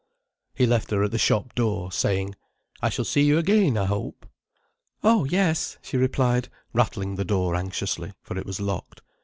[0.55, 2.33] He left her at the shop door, saying:
[2.81, 4.25] "I shall see you again, I hope."
[5.03, 9.03] "Oh, yes," she replied, rattling the door anxiously, for it was locked.